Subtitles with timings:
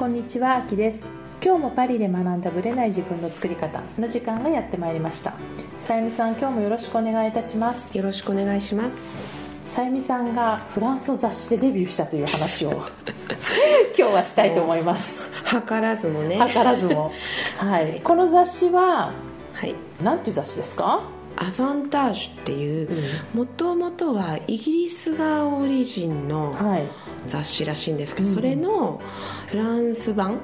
[0.00, 1.06] こんにちはあきです。
[1.44, 5.34] 今日もパリで学んだブレない自分の作り方の時間がやってまいりました。
[5.78, 7.94] さゆみさん今日もよろしくお願いいたします。
[7.94, 9.18] よろしくお願いします。
[9.66, 12.70] さゆみさんがフランスの雑誌でデビューしたという話を
[13.94, 15.28] 今日はしたいと思います。
[15.44, 16.38] 図らずもね。
[16.48, 17.12] 図らずも。
[17.58, 18.00] はい。
[18.02, 19.12] この雑誌は
[19.52, 19.74] はい。
[20.02, 21.02] 何ていう雑誌ですか？
[21.40, 22.88] アバンタージュっていう
[23.32, 26.88] もともとはイギリスがオリジンのはい。
[27.26, 28.34] 雑誌らしいんですけど、うん。
[28.34, 29.00] それの
[29.48, 30.38] フランス版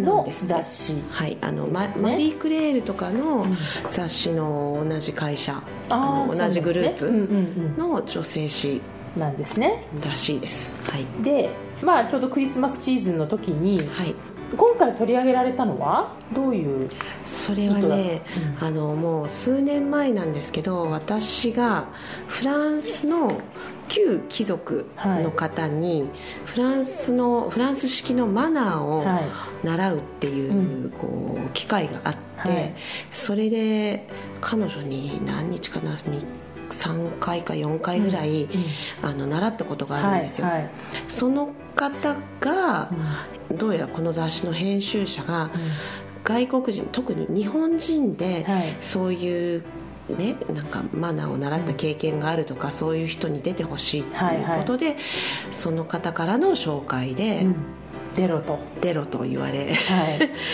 [0.00, 1.02] の雑誌。
[1.10, 3.46] はいあのママリー・クレールとかの
[3.88, 8.80] 雑誌の同じ会社、あの同じグループの女性誌
[9.16, 9.84] うんなんですね。
[10.04, 10.76] らしいです。
[10.82, 11.50] はい、で
[11.82, 14.14] まあちょうどクリスマスシーズンの時にはい、
[14.54, 16.88] 今回取り上げられたのはどういう
[17.24, 18.22] それはね、
[18.60, 21.88] あのもう数年前なんですけど私が
[22.28, 23.40] フランスの
[23.88, 26.08] 旧貴族の方に、
[26.44, 29.28] フランスのフランス式のマナーをはい。
[29.64, 32.74] 習うっていう,、うこう機会があって、はい。
[33.12, 34.08] それで
[34.40, 36.24] 彼女に何日かな3
[37.20, 38.48] 回か4回ぐらい、
[39.02, 40.70] あの習ったことがあるんですよ、はいはい。
[41.08, 42.90] その方が、
[43.52, 45.50] どうやらこの雑誌の編集者が、
[46.24, 48.76] 外国人特に日本人で、はい。
[48.80, 49.64] そういう
[50.08, 54.96] ね、なんかマナーを習った経験があるとか、そういう人に出てほしいっていうことで、
[55.52, 57.56] その方からの紹介で、うん
[58.16, 59.70] 出ろと、出ろと言われはい、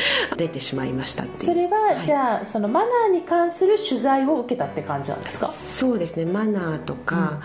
[0.37, 1.45] 出てしまいましたっていう。
[1.47, 2.05] それは、はい。
[2.05, 5.49] じゃあそのマナーに関する取材を受けたって感じなんですか？
[5.49, 6.25] そうですね。
[6.25, 7.41] マナーとか、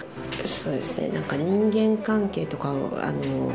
[0.46, 1.10] そうですね。
[1.10, 3.52] なんか人間関係とかをあの、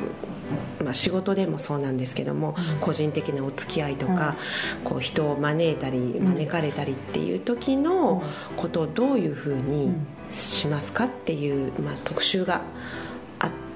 [0.85, 4.35] まあ、仕事でもそうなんですけども、個人的なお付き合いとか、
[4.85, 8.23] こう人を招いたり招かれたりっていう時の
[8.57, 9.93] ことをどういうふうに
[10.35, 12.61] しますかっていう、まあ、特集があ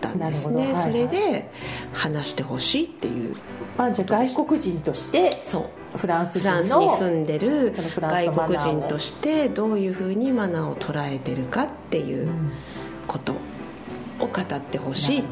[0.09, 0.83] ったんですね、はいはい。
[0.83, 1.51] それで
[1.93, 3.37] 話してほしいっていう。
[3.79, 5.99] あじゃあ外国人としてそう。
[5.99, 12.29] フランスフランス人のに住んでる外国人としてどういうふうにマナーを捉えてるかっていう
[13.07, 15.29] ことを語ってほしいって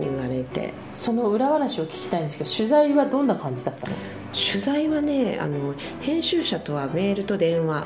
[0.00, 0.74] 言われて。
[0.94, 3.94] その裏話を聞きたいんですけど取材はどんな感じだったの？
[4.32, 7.84] 取材はねあの編集者とはメールと電話。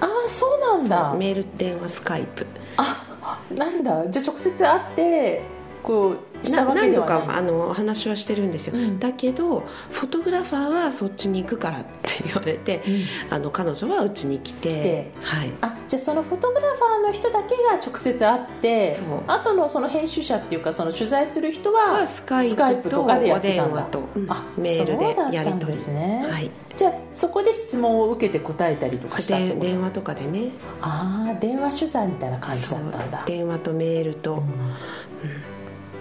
[0.00, 1.14] ああそうなんだ。
[1.14, 2.46] メール電話スカイプ。
[2.76, 3.06] あ
[3.54, 4.06] なんだ？
[4.08, 5.42] じゃあ直接会って
[5.82, 8.98] こう何度かあの話はしてるんですよ、うん。
[8.98, 12.82] だけどフォトグラファーはそっちに行くからって言われて、
[13.28, 15.12] あの彼女はうちに来てて。
[15.22, 18.96] はい、あじゃあそのフォトグラファーの人だけが直接会って
[19.26, 23.74] あとのその編集者っていうかその取材する人ははスカイプととかでやってたんだ。
[23.74, 26.50] お電話とうんあメールでやり取りですね、はい。
[26.76, 30.50] じゃあそこで質問を受けて答えたりとかしたってことで電話とかでね。
[30.80, 33.24] ああ電話取材みたいな感じだったんだ。
[33.26, 34.42] 電話とメールと、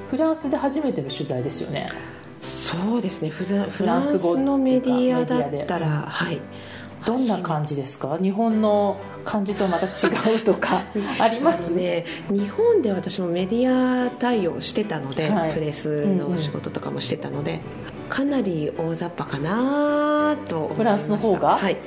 [0.10, 1.88] フランスで初めての取材ですよね。
[2.42, 3.30] そうですね。
[3.30, 3.46] フ
[3.86, 5.88] ランス語のメディアだったら。
[5.88, 6.40] はい。
[7.06, 8.18] どんな感じですか？
[8.22, 10.82] 日本の感じとまた違うとか
[11.20, 15.54] ありまあすのね日本で私もメディア対応してたので、はい。
[15.54, 17.62] プレスの仕事とかもしてたので、
[18.10, 21.58] かなり大雑把かなとフランスの方が？
[21.58, 21.78] はい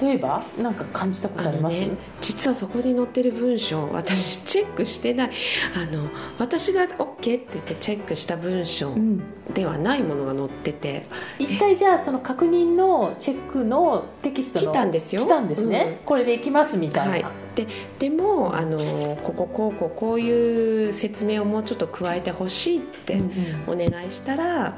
[0.00, 1.90] 例えば何か感じたことあります、ね、
[2.20, 5.30] 実はそこに載ってる文章私チェックしてない。
[5.76, 6.08] あの
[6.38, 9.22] 私が OK って言ってチェックした文章うん。
[9.52, 11.06] ではないものが載ってて、
[11.38, 15.26] 一回じゃあその確認のチェックのテキストの来たんですよ。
[15.26, 17.66] 来たんですね、これでいきますみたいな、はい、で
[17.98, 18.78] でもあの
[19.22, 24.76] こここうこうこういう説明をもうちょっと加えてほしいってうんお願いしたら、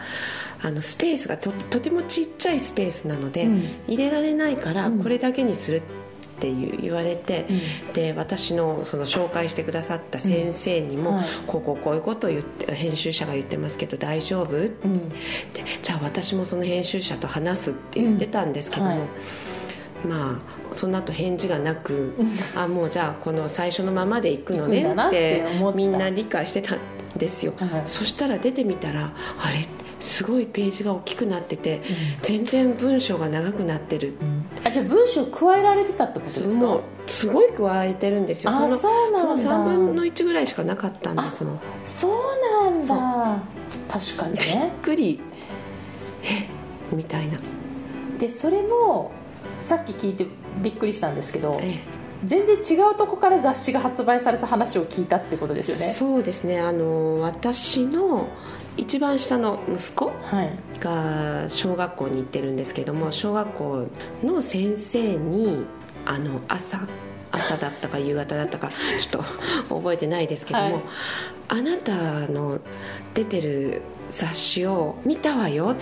[0.62, 3.69] あのスペースがととてもちっちゃいスペースなので、うん。
[3.88, 5.03] 入れられないからうん。
[5.03, 5.82] これだけにするっ
[6.38, 7.47] て言われて、
[7.94, 11.28] で私のその紹介してくださった先生にも、うんはい。
[11.47, 14.64] こうこうこういうことを言って編集者が言ってますけど大丈夫？
[14.64, 15.10] ってうん。
[15.82, 19.08] じゃあ私もその編集者と話すって言ってたんですけども、うんはい
[20.06, 20.41] ま
[20.73, 22.14] あその後返事がなく、
[22.55, 25.44] あもうじゃあこの最初のままで行くのねっって
[25.75, 26.79] みんな理解してたん
[27.17, 27.82] ですよ、はい。
[27.87, 29.67] そしたら出てみたらあれ？
[29.99, 31.82] すごいページが大きくなってて、
[32.23, 34.14] 全然文章が長くなってる、
[34.64, 36.61] あじゃあ文章加えられてたってことですか？
[36.61, 38.53] もうすごい加えてるんですよ。
[38.53, 39.43] あそのそうなんだ。
[39.43, 41.43] その3分の1ぐらいしかなかったんです。
[41.43, 42.12] もんそう
[42.70, 43.43] なんだ。
[43.88, 44.73] 確かにね。
[44.85, 45.20] びっくり。
[46.23, 47.38] えみたいな。
[48.19, 49.11] でそれも
[49.67, 50.27] さっき聞いて
[50.63, 51.81] びっくりしたんですけどえ
[52.25, 55.93] 全然違うとこから雑誌が発売された話を聞いたってことですよね。
[55.93, 56.61] そうですね。
[56.61, 58.29] あの私の
[58.77, 60.59] 一番下の息子はい。
[60.81, 63.87] が小学校に行ってるんですけども小学校
[64.23, 65.67] の先生に
[66.07, 66.81] あの朝
[67.33, 69.25] 朝だったか 夕方だったかちょっ
[69.69, 70.83] と覚えてないですけども、はい。
[71.49, 71.93] あなた
[72.29, 72.61] の
[73.15, 75.76] 出てる雑誌を見たわよ。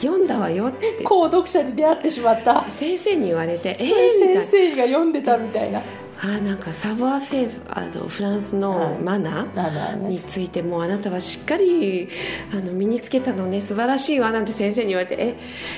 [0.00, 0.98] 読んだわよって。
[1.04, 2.64] 購読者に出会ってしまった。
[2.70, 5.82] 先生に言われて先生が読んでたみたいな
[6.20, 12.08] あーなんかサボアフェあのフランスのマナー、についてもうあなたはしっかり
[12.52, 13.60] あの身につけたのね。
[13.60, 15.36] 素晴らしいわなんて先生に言われてえ？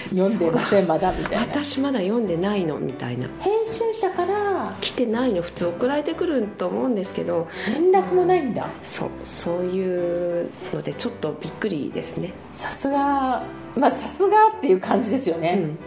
[0.08, 1.12] 読んでませんまだ？
[1.12, 1.40] みたいな。
[1.40, 2.78] 私まだ読んでないの？
[2.78, 3.28] みたいな。
[3.40, 5.42] 編集者から来てないの？
[5.42, 7.46] 普通送られてくると思うんですけど。
[7.68, 8.68] 連絡もないんだ。
[8.82, 13.44] そうそういうのでちょっとびっくりですね、さすが
[13.76, 15.78] まあさすがっていう感じですよね、うん、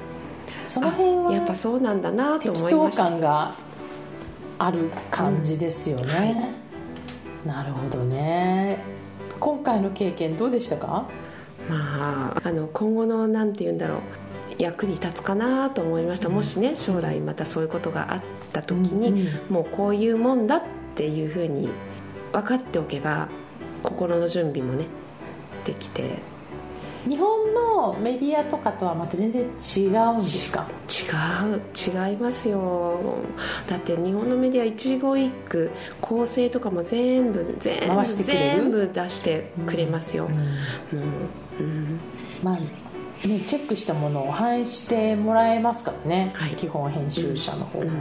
[0.68, 3.04] その辺はあやっぱそうなんだなと思いました。
[3.04, 3.56] 感が
[4.66, 6.10] ある感じですよね、うん。
[6.10, 7.58] はい。
[7.58, 8.78] なるほどね。
[9.40, 11.08] 今回の経験どうでしたか？
[11.70, 14.00] まああの今後のなんて言うんだろう
[14.58, 18.22] 役に立つかなと思いました、もしね将来またそういうことがあっ
[18.54, 20.64] た時に、もうこういうもんだっ
[20.96, 21.68] ていうふうに
[22.32, 23.28] 分かっておけば
[23.82, 24.86] 心の準備もね
[25.66, 26.20] できて
[27.08, 30.68] 日本のメディアとかとはまた全然違うんですか？
[30.88, 33.00] 違う違いますよ。
[33.68, 40.32] だって日本のメディア一期一句構成とかも全部全部回してくれる全部出してくれますよ、うん。
[40.34, 41.06] も
[41.60, 42.00] ううん。
[42.42, 46.52] まあね、チェックしたものを反映してもらえますからね、はい。
[46.52, 47.92] 基本編集者の方がね、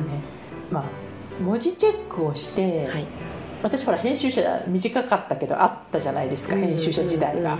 [0.70, 0.74] うん。
[0.74, 0.84] まあ
[1.42, 3.06] 文字チェックをして、はい。
[3.62, 7.56] 私ほら編集者短かったけどあったじゃないですか、編集者時代が、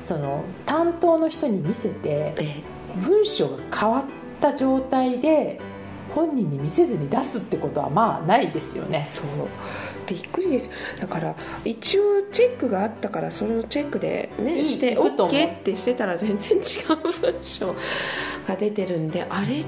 [0.00, 2.56] その担当の人に見せてえ
[3.02, 4.04] 文章が変わっ
[4.40, 5.60] た状態で
[6.14, 9.04] 本人に見せずに出すってことはまあないですよね。
[9.06, 9.24] そう。
[10.06, 10.68] びっくりです。
[11.00, 16.62] だから一応チェックがあったからそのチェックでねいいして OK ってしてたら全然違う
[17.20, 17.74] 文章
[18.46, 19.64] が出てるんであれ？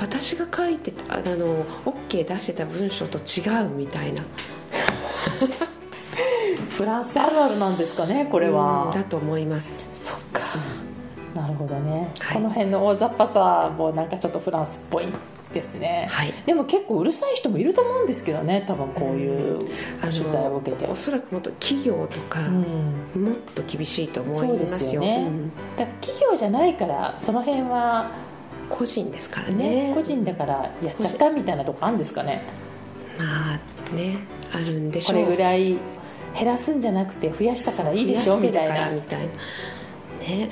[0.00, 4.22] 私が書いてたあの OK 出してた文章と違うみたいな
[6.70, 9.88] フランスあるあるなんですかねこれは、うんだと思います。
[9.92, 10.40] そっか、
[11.34, 12.34] なるほどね、はい。
[12.34, 15.06] この辺の大雑把さもなんかちょっとフランスっぽい
[15.52, 16.32] ですね、はい。
[16.46, 19.58] でも結構うるさい人もいると思うんですけどね多分こういう
[20.00, 20.86] 取材を受けて。
[20.86, 23.24] おそらくもっと企業とか、うん。
[23.24, 25.50] もっと厳しいと思いますすよよね、うん。
[25.76, 28.10] だから企業じゃないからその辺は
[28.68, 29.88] 個人ですからね。
[29.88, 32.42] ね個人だからやっちゃったみたいなとこあるんですかね。
[33.18, 34.18] まあね
[34.52, 35.30] あるんでしこょう。
[35.30, 35.76] れぐらい
[36.34, 38.74] 減らすんじゃなくて増やしたからいいでしょみたいな。
[38.74, 39.26] らみたいな。
[40.20, 40.50] ね。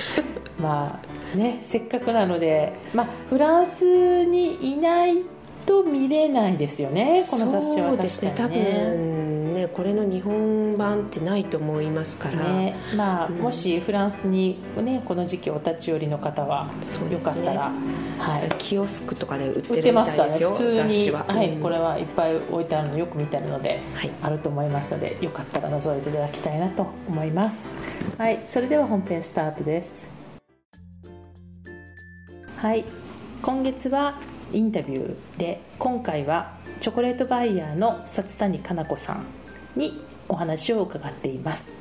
[0.60, 5.18] まあねせっかくなので、まあ、フランスにいない
[5.64, 8.64] と見れないですよねこの雑誌は確かにね。
[8.64, 13.36] 分ねこれの日本版ってないと思いますから、ねまあうん。
[13.36, 16.68] もしフランスに、ね、この時期お立ち寄りの方は
[17.10, 17.72] よかったら、
[18.20, 21.10] はい、キオスクとかで売っててるみたいですよ普通に。
[21.10, 21.50] は、はい。
[21.50, 24.10] うんこれはいっぱい置いてあるのよく見てあるのではい。
[24.22, 27.66] あると思いますのでよかったら覗いていただきたいなと思います。
[28.18, 28.40] はい。
[28.44, 30.06] それでは本編スタートです。
[32.56, 32.84] はい。
[33.42, 34.20] 今月は
[34.52, 39.24] インタビューで今回はチョコレートバイヤーの札谷かな子さん
[39.76, 41.72] にお話を伺っています。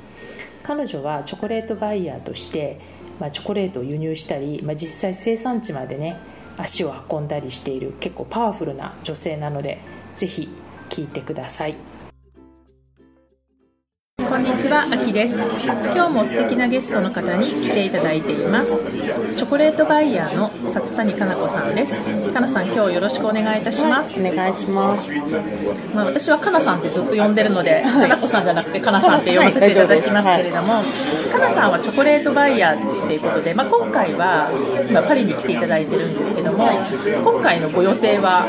[0.63, 2.79] 彼女はチョコレートバイヤーとして、
[3.19, 6.17] まあ、チョコレートを輸入したり、まあ、実際生産地までね
[6.57, 9.79] 足を運んだりしている結構パワフルな女性なので
[10.15, 10.49] ぜひ
[10.89, 11.88] 聞いてください。
[14.29, 15.39] こんにちは、あきです。
[15.65, 18.69] 今日も素敵なゲストの方に来ていただいています。
[19.35, 21.95] チョコレートバイヤーの札谷かな子さんです。
[22.31, 24.19] かなさん、今日よろしくお願いいたします。
[24.19, 25.09] お願いします。
[25.95, 30.83] まあ、私はかなさんってずっと呼んでるので、かなこさんじゃなくてかなさんって呼ばせていただきますけれども、
[31.31, 34.51] かなさんはチョコレートバイヤーっていうことで、まあ、今回は
[34.87, 36.69] 今パリに来ていただいてるんですけども、
[37.23, 38.45] 今回のご予定は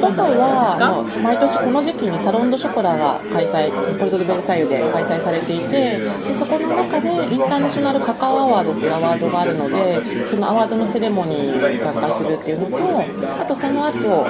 [0.00, 14.28] 今回は毎年この時期にサロン・ド・ショコラが開催ポルト・ド・ベルサイユで開催されていてでそこの中でインターナショナルカカオアワードっていうアワードがあるのでそのアワードのセレモニーに参加するっていうのとあとその後あ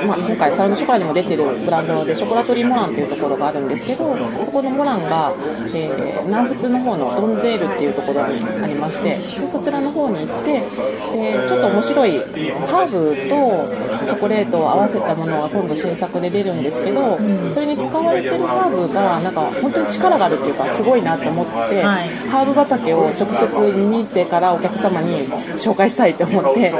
[0.00, 5.32] の、まあ、今回サロン・ショコラにも出てるブランドでショコラトリーモランっていうところがあるんですけどそこのモランが、
[5.74, 17.18] えー南仏の方のドンゼールっていうところにありましてでそちらの方に行ってでちょっと面白いハーブとチョコレートを合わせたものが今度新作で出るんですけど
[17.52, 22.08] それに使われてるハーブがなんか本当に力があるっていうかすごいなと思って、はい。
[22.28, 25.26] ハーブ畑を直接見てからお客様に
[25.56, 26.72] 紹介したいと思ってで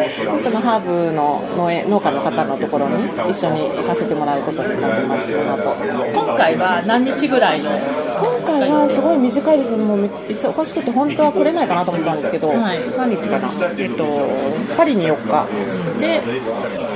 [0.43, 5.75] そのハーブの農園農家の方のところに一緒に行かせてもらうことになってますこの後
[6.13, 8.06] 今回は何日ぐらいの今
[8.47, 9.71] 回回はすごい短いです。
[9.71, 14.05] もう忙しくて本当は来れないかなと思ったんですけど、はい、何日かな、えっと、
[14.77, 15.47] パリに4日。
[16.01, 16.21] で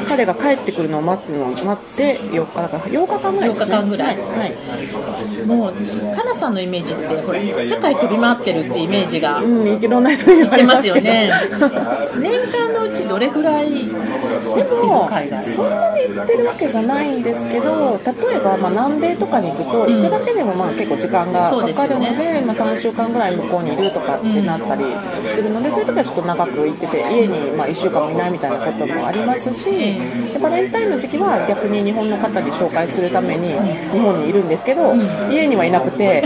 [0.08, 2.62] 彼が帰ってくるのを待つのを待って4日。
[2.62, 11.30] だから8日間ぐらい、ね、8日間ぐらい、はい、もうかなさんのイメージって世界飛び回ってるってイメージが、うん、いろんな人に言われますよね
[12.18, 15.08] 年間のうちどれぐらいでも
[15.42, 24.84] そんなに行ってるわけじゃないんですけど例えばまあ南米とかに行くと、行くだけでもまあ結構時間がかかるのでね、まあ、3週間ぐらい向こうにいるとかってなったり
[25.28, 29.98] するので、そういう時はちょっと長く行ってて家にまあ1週間もいないみたいなこともありますし
[30.42, 33.52] バレンタインの時期は逆に日本の方に紹介するために
[33.92, 34.94] 日本にいるんですけど、
[35.30, 36.22] 家にはいなくて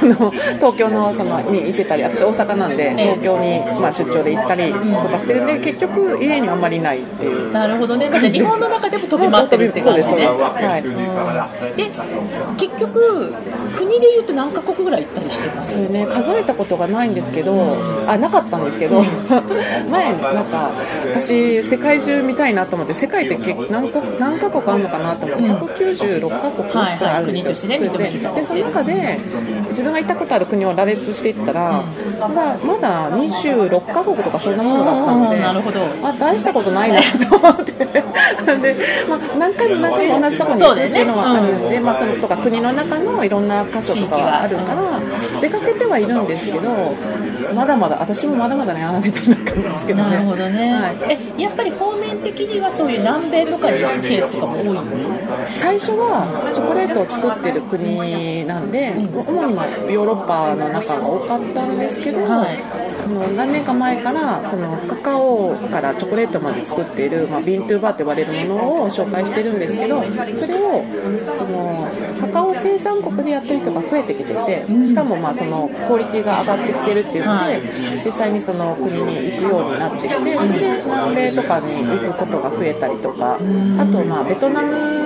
[0.00, 8.06] あの東京のそのに行ってたり私大阪なんで東京にまあ出張で行ったりとかしてるんで結局家にあんまりないっていうなるほどね。
[8.30, 10.82] 日本の中でも飛び回ってるって感じですねはい、
[11.76, 11.90] で
[12.56, 13.34] 結局
[13.76, 15.72] 国でいうと何カ国ぐらい行ったりしてます。
[15.72, 19.02] それね数えたことがないんですけどあなかったんですけど
[19.90, 20.70] 前なんか
[21.14, 29.18] 私世界中見たいなと思って世界って何国何カ国あるのかなと思って196カ国くらいあるんですよ、はいはい、でその中で
[29.68, 31.82] 自分が行ったことある国を羅列していったら、
[32.20, 35.80] まだまだ26カ国とかそんなものだったのでなるほど。
[36.02, 37.72] あ大したことないなと思って。
[37.86, 38.76] で、
[39.08, 46.94] まあ、何回も何回も同じところに行くっていうのはあるんで、まあ、そのとか国の中のいろんな箇所とかはあるから出かけてはいるんですけど
[47.54, 50.10] まだまだ私もまだまだねあみたいな感じですけどね。
[50.10, 50.96] なるほどね、はい、
[51.38, 54.78] えやっぱり方面的にはそういう南米とかに行くケースとかも多い
[55.60, 70.84] 最初はチョコレートを作ってる国なんで、うん、主にまあヨーロッパの中が多かったんですけど、はい、あの何年か前からそのカカオからチョコレートまで作っている、まあ、ビントゥーバーと呼ばれるものを紹介してるんですけどそれを
[71.36, 71.88] その
[72.20, 85.05] カカオ生産国でやってる人が増えてきててしかもまあそのクオリティが上がってきてるっていうので、実際にその国に行くようになってきてそれで南米とかに行くことが増えたりとかあとまあベトナム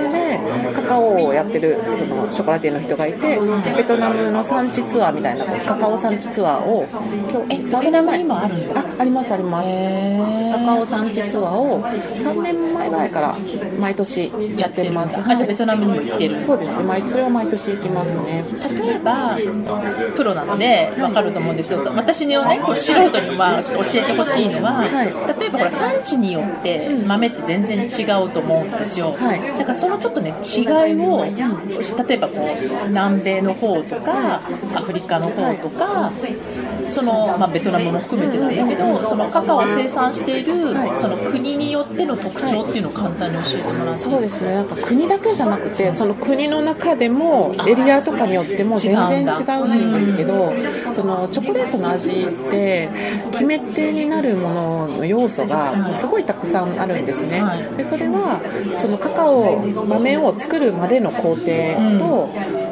[0.73, 3.39] カカオをやってるそのショコラティエの人がいて
[3.75, 9.69] ベトナムの産地ツアーみたいなカカオ産地ツアーを今日ベトナムにもあるんあありますあります。
[10.51, 13.37] カカオ産地ツアーを3年前ぐらいから
[13.79, 16.39] 毎年やってます、あじゃあベトナムにも行ってる。
[16.39, 16.83] そうですね。
[16.83, 18.43] 毎それは毎年行きますね。
[18.69, 19.37] 例えば
[20.15, 32.35] プロなので分かると思うんですけど私のねこう素人にまあ教えてほしいのは、はい、例えばほら産地によって豆って全然違うと思うんですよ、はい、だからそのちょっとね違いを例えばこ
[32.85, 34.41] う南米の方とか
[34.75, 36.11] アフリカの方とか
[36.87, 44.01] その、まあ、ベトナムも含めてなんだけどそのカカオを生産しているその国によっての特徴っていうのを簡単に教えてもらって。
[44.01, 44.53] そうですね。
[44.53, 49.27] なんか国だけじゃなくてその国の中でもエリアとかによっても全然違
[49.61, 50.53] うんですけど
[50.93, 52.89] そのチョコレートの味って
[53.31, 57.43] 決め手になるものの要素がすごいたくさんあるんですね。
[57.77, 58.41] でそれは
[58.77, 61.45] そのカカオ豆を作るまでの工程
[61.99, 62.29] と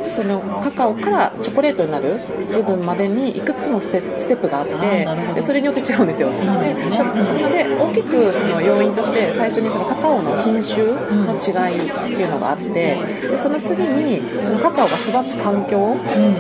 [0.10, 2.20] そのカカオからチョコレートになる
[2.52, 6.30] 部分までにいくつもステップがあってでそれによって違うんですよ。
[6.32, 15.96] でで大きくその要因として最初にそのカカオの品種の違いっていうのがあってでその次にそのカカオが育つ環境、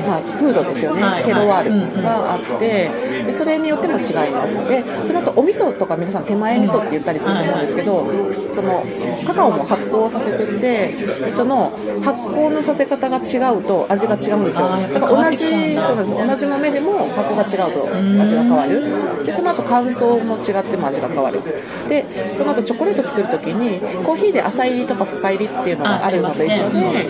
[0.07, 1.01] まあ、風土ですよね。
[1.25, 2.89] テロワールがあって
[3.25, 8.83] でそれによっても違いますでその後お味噌とか皆さん手前味噌って言ったりすると思うんですけどその
[9.25, 11.71] カカオも発酵させててその
[12.03, 14.67] 発酵のさせ方が違うと味が違うんですよ。
[14.93, 19.25] だから同じそうです同じ豆でも発酵が違うと味が変わる。
[19.25, 21.41] でその後乾燥も違っても味が変わる。
[21.87, 27.07] でその後チョコレート作る時にコーヒーで浅入りとか深入りっていうのがあるのと一緒で、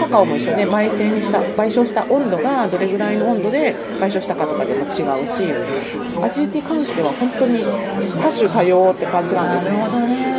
[0.00, 5.42] カカオも一緒で焙煎にした焙焼した温度がどれぐらいの温度で焙焼したかとかでも違うし
[6.22, 7.62] 味に関しては本当に
[8.22, 9.82] 多種多様って感じなんですね。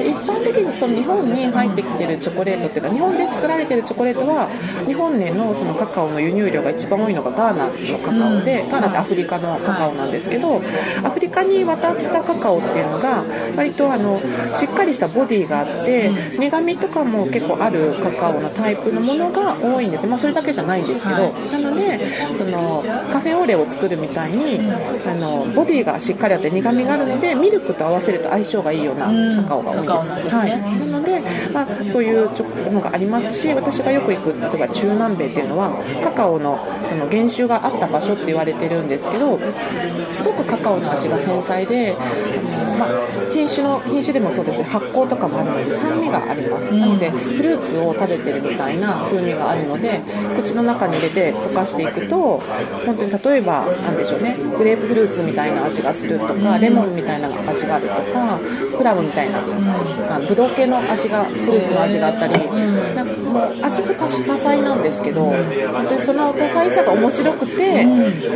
[0.03, 4.49] 一般的にその日本に入ってきてるチョコレートっていうか日本で作られてるチョコレートは
[4.85, 10.61] 日本でのそのカカオの輸入量が一番多いのがガーナのカカオで、ガーナってアフリカのカカオなんですけど、
[11.03, 13.23] アフリカに渡ったカカオっていうのが
[13.55, 14.21] 割とあの
[14.53, 21.97] しっかりしたボディがあって苦味とかも結構あるカカオのタイプのものが多いんですまあ、それだけじゃないんですけど、なので
[22.37, 24.59] そのカフェオレを作るみたいに
[25.05, 29.05] あのボディがしっかりあって苦味があるのでミルクと合わせると相性がいいような
[29.41, 31.21] カカオが多いです、はい、なので、
[31.51, 35.73] まあ、そういうのがありますし私がよく行く例えば中南米っていうのは
[36.03, 39.39] カカオのその原種があった場所って言われてるんですけど
[40.13, 41.97] すごくカカオの味が繊細で、
[42.77, 42.89] まあ、
[43.33, 50.01] 品種の品種でもそうですね発酵とかもあるので酸味があります、なのでフルーツを食べてるみたいな風味があるので
[50.37, 52.37] 口の中に入れて溶かしていくと
[52.85, 58.39] 本当に例えばなんでしょうねグレープフルーツみたいな味がするとかレモンみたいな味があるとか
[58.77, 62.33] プラムみたいな、あのブドウ系の味がフルーツの味があったり
[62.95, 67.85] なんかもう味も多彩なんですけど本当にその多彩さが面白くて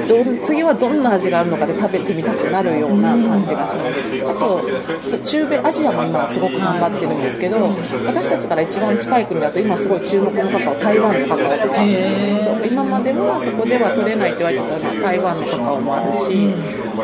[0.07, 3.99] ど次はどんな味があるのかで食べてみたくなるような感じがします。
[4.25, 7.75] あと中米アジアも今すごく頑張ってるんですけど
[8.05, 11.75] 私たちから一番近い国だと今すごい注目のカカオ台湾のカカオとか。
[11.77, 16.53] そう今まではそこでは取れないって言われてたのは台湾のカカオもあるし。
[16.97, 17.03] そ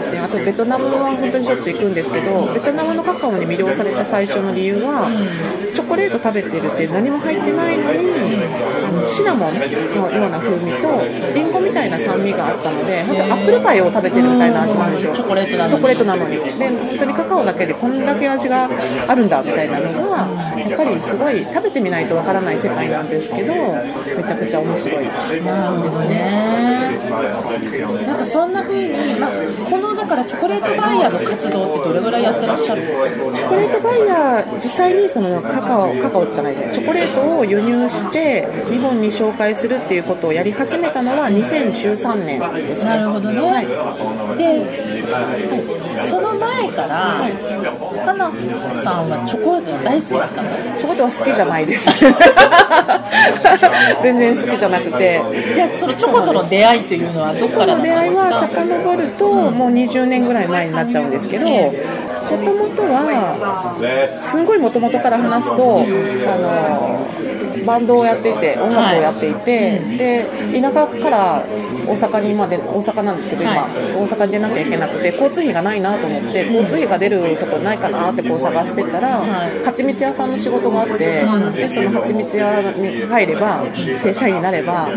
[0.00, 0.18] ですね。
[0.20, 5.10] あとベトナムは本当にしょっちゅう行くんですけどベトナムのカカオに魅了された最初の理由は
[5.74, 8.00] チョコレート食べてるって何も入ってないのに
[9.08, 15.14] シナモンのような風味とリンゴみたいな酸味があったので本当アップルパイを食べてるみたいな味なんですよ。
[15.14, 16.36] チョコレートなのに。
[16.36, 18.68] で本当にカカオだけでこんだけ味が
[19.08, 25.04] あるんだみたいなのがやっぱりすごい食べてみないとわからない世界なんですけどめちゃくちゃ面白い
[25.44, 26.98] なんですね。
[28.06, 29.30] なんかそんな風に、まあ、
[29.70, 32.82] このだからチョコレートバイヤーの活動ってどれぐらいやってらっしゃる？
[33.34, 42.88] チョコレートバイヤー実際にそのカカオカカオじゃないねチョコレートを輸入して日本に紹介するっていうことをやり始めたのは2013年ですね。
[42.88, 43.66] なるほどね、はい。
[44.38, 44.64] で、
[46.08, 47.28] その前から、
[48.04, 48.36] かなこ
[48.82, 50.48] さんはチョコレートが大好きだったの？
[50.78, 51.86] チョコレートは好きじゃないです。
[54.02, 55.20] 全然好きじゃなくて。
[55.54, 61.72] じゃあそのチョコとの出会いというのはどこからこの出会いは遡るともう20年ぐらい前になっちゃうんですけども
[62.28, 65.58] ともとはすんごいもともとから話すとあ
[66.36, 67.06] の
[67.68, 70.26] バンドをやっていて音楽をやっていて、で
[70.60, 71.44] 田舎から
[71.86, 73.92] 大阪に今で大阪なんですけど今、はい。
[73.94, 79.64] 大阪に出なきゃいけなくて交通費がないなと思って交通費が出るとこないかなってこう探してたら、はい。
[79.64, 80.98] 蜂蜜屋さんの仕事があって、
[81.52, 84.88] でその蜂蜜屋に入れば正社員になれば、あ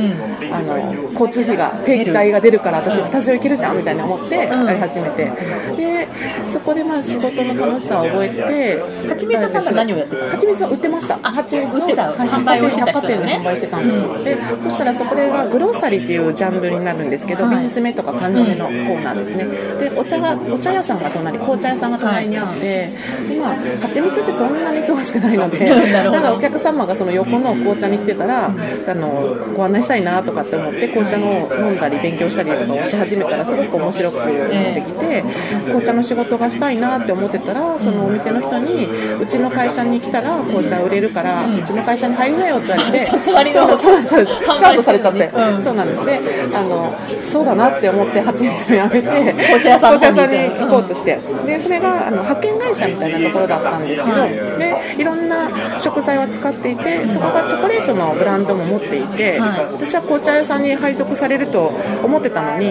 [0.62, 5.32] の交通費が定期代が出るから私スタジオ行けるじゃんみたいに思ってやり始めて、
[5.76, 6.08] で
[6.50, 10.32] そこでまあ仕事の楽しさを覚えて蜂蜜屋さんが何をやってたの？
[10.32, 11.18] 蜂蜜は売ってました。
[11.18, 12.12] 蜂蜜を売ってた。
[12.12, 12.30] はい。
[12.30, 19.46] 販売百貨店で販売してたんですよ、でそしたらそこでがグロッサリーっていうジャンルになるんですけど、はい瓶詰めとか缶詰のコーナーですね。
[19.46, 22.92] でお茶がお茶屋さんが隣紅茶屋さんが隣にあって、
[23.28, 25.60] でまあ蜂蜜ってそんなに忙しくないので
[25.92, 28.52] なんかお客様がその横の紅茶に来てたらあ
[28.94, 31.32] のご案内したいなとかって思って紅茶の
[31.70, 34.28] 飲んだり勉強したりとかをし始めたらすごく面白くなっ
[34.74, 35.24] てきて、
[35.66, 38.86] 紅茶の仕事がしたいなって思ってたらそのお店の人に
[39.22, 45.64] うちの会社に来たら紅茶売れるから、うちの会社に入りなよって言われて そ隣のそうそうなんですスカウトされちゃって、うん。
[45.64, 46.06] そうなんです。
[46.06, 46.20] で
[46.54, 51.20] あのそうだなって思って蜂蜜をやめて紅茶屋さんに行こうとして。
[51.46, 54.16] でそれがあの派遣会社みたいなところだったんですけど、
[54.62, 59.74] でいろんな食材は使っていてそこがチョコレートのブランドも持っていて、はい。
[59.74, 62.70] 私は紅茶屋さんに配属されると思ってたのに、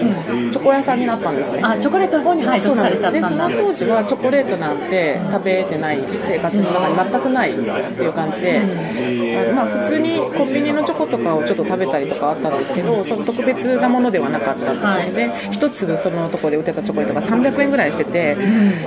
[0.51, 1.59] チョコ屋さんになったんですね。
[1.63, 3.29] あチョコレートの方に配属されちゃったんだ。
[3.29, 8.61] でその当時はチョコレートなんて食べてない生活の中に全くないっていう感じで、
[9.49, 15.11] あまあ、普通にコンビニのチョコとかをちょっと食べたりとかあったんですけどその特別なものではなかったんですね、はい。
[15.13, 18.37] で一粒そのとこで売ってたチョコレートが300円ぐらいしてて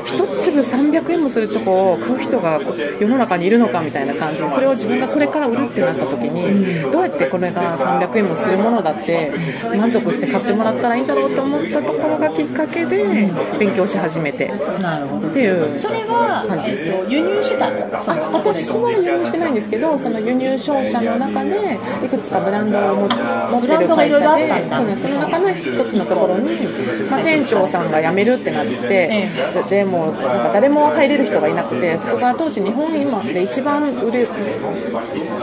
[0.05, 2.61] 一粒300円もするチョコを買う人が
[3.01, 9.33] 世の中にいるのかみたいな感じでそれを自分がこれから売るってなった時にどうやってこれが300円もするものだって
[9.77, 14.45] 満足して買ってもらったらいいんだろうと思ったところがきっかけで勉強し始めて。
[14.45, 18.03] っていうそれは、感じですえっと、輸入してたの？
[18.03, 26.67] そあの私は輸入してないんですけどその輸入商社の中でいくつかブランドを持持ってる会社でそうねその中の一つのところに、
[27.11, 29.31] まあ、店長さんが辞めるってなって、え
[29.69, 34.29] でもうなんか誰も入れる人がいなくてそこが当時日本今で一番売れる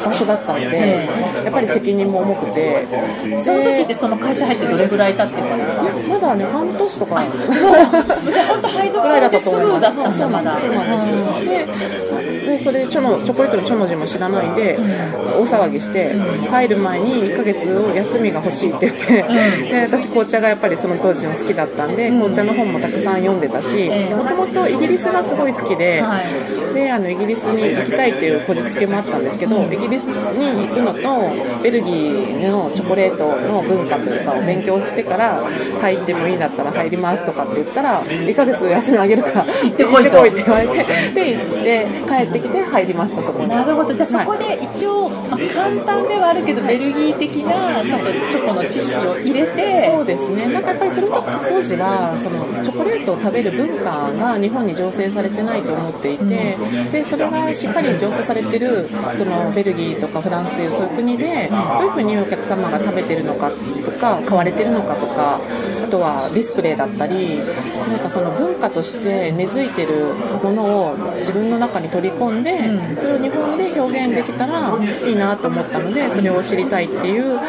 [0.03, 1.09] 場所だったので、え
[1.43, 2.87] やっぱり責任も重くて。
[3.39, 5.47] その時ってその会社入ってどれぐらい経ってる
[6.07, 7.23] まだね半年とか。
[7.23, 10.53] じゃあ本当配属されてすぐだったんだまだ。
[10.55, 16.15] そうなんですででそれチョのチョコレートのチョの字も知らないんで大騒ぎして
[16.51, 19.23] 帰る前に1ヶ月休みが欲しいって言って
[19.71, 24.15] で私紅茶がやっぱりその当時の好きだったんで紅茶の本もたくさん読んでたしええ。
[24.15, 26.73] もともとイギリスがすごい好きではい。
[26.73, 35.41] であのイギリスに行きたいっていうこじつけもあったんですけどイギリスに行くのとベルギーのチョコレートの文化というかを勉強してから
[35.79, 40.21] 入ってもいいんだったら入りますとかって言ったら1ヶ月休みあげるから行ってこいと。
[40.21, 40.83] って言われて
[41.13, 43.49] で行って帰ってきて入りましたそこに。
[43.49, 43.93] なるほど。
[43.93, 49.91] じゃあそこで一応、まあ、簡単ではあるけどベルギー的なちょっとチョコの知識を入れて。
[49.91, 50.47] そうですね。
[50.53, 56.57] なんかやっぱりそれと当時はそのチョコレートを食べる文化が日本に醸成されてないと思っていて
[56.91, 65.39] でそれがしっかり醸成されてるそのベルギーとかフランスというそういう国でどういうふうにお客様が食べてるのかとか買われてるのかとかあ
[65.91, 72.57] とはディスプレイだったりなんかその文化として根付いてるものを自分の中に取り込んで
[72.99, 74.73] それを日本で表現できたら
[75.05, 77.39] いいなと思ったのでそれを知りたいっていう、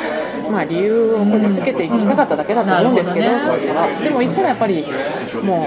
[0.53, 3.89] まあ、理由をこじつけていきたかっただけだと思うんですけど当時は。
[4.05, 4.85] でも行ったらやっぱり
[5.43, 5.67] も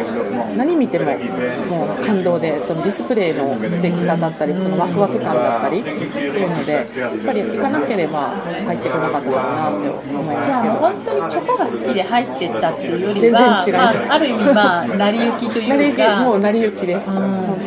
[0.54, 6.86] う何見てももう感動でそのディスプレイの素敵さだったりそのワクワク感だったりっていうのでやっ
[7.26, 8.30] ぱり行かなければ
[8.68, 10.74] 入ってこなかったかなって思いますじゃあけど。
[10.76, 16.22] 本当にチョコが好きで入ってったっていうよりは全然違いますまあ、ある意味まあ成り行きというか。
[16.22, 17.10] もう成り行きです、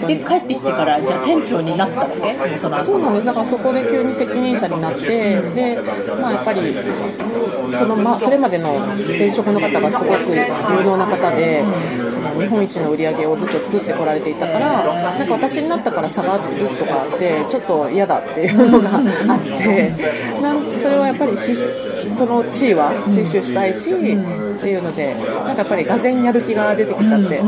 [0.07, 2.57] で帰ってきてからじゃあ店長になったわけ。
[2.57, 3.27] そそうなんです。
[3.27, 5.79] だからそこで急に責任者になってで、
[6.21, 6.61] まあ、やっぱり
[7.79, 11.63] その、ま、それまでの前職の方がすごく有能な方で
[12.39, 14.85] 日本一の売り上げをずっと作ってこられていたから
[15.19, 19.93] なんか私になったから下がるとかってちょっと嫌だっていうのがあって
[20.41, 21.37] なんそれはやっぱり
[22.11, 27.43] その地位は死守したいし、っていうのでなんかやっぱりがぜんやる気が出てきちゃって、で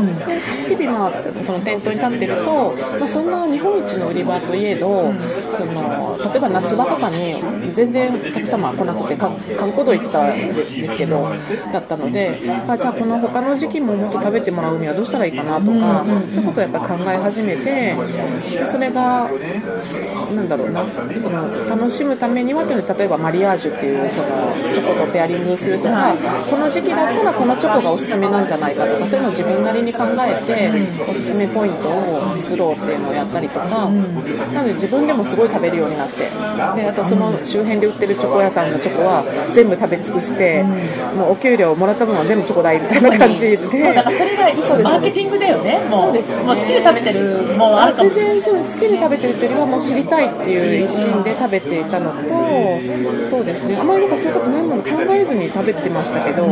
[0.75, 1.11] 日々、まあ、
[1.45, 5.13] その店頭に立ってると、まあ、そんな日本一の売り場といえど
[5.51, 11.29] その例えば夏場とかに全然お客様来なくてか観光鳥行ってたんですけど
[11.73, 19.29] だったのであじゃあこの他の時期ももっと食べてもらうにはどうしたらいいかなとか、そういうことをやっぱり考え始めてでそれが
[20.35, 20.85] なんだろうな
[21.21, 26.15] その楽しむためにはというのは例えばマリアージュっていうそのチョコとペアリングするとか
[26.49, 30.71] この時期だったらこのチョコがおすすめなんじゃないかとかそういうのを自分なりに考えて
[31.09, 40.63] おすすめポイントを作ろうっていうのをやったりとかなので自分でもすごい食べるようになってであとその周辺で売ってるチョコ屋さんのチョコは全部食べ尽くして
[41.15, 43.57] もうお給料もらった分は全部チョコ代みたいな感じで。
[43.57, 45.79] もうだからそれが一種マーケティングだよね。
[45.89, 46.35] もそうです。
[46.35, 48.09] ねもう好きで食べてるもうあるかも。
[48.09, 52.29] 全然そう好きで食べてるというよりはもう知りたいっていう一心で食べていたのと
[53.29, 53.77] そうですね。
[53.77, 56.45] あまりなんかそういうこと何も考えずに食べてましたけど、